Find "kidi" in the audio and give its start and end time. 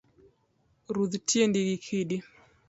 1.85-2.17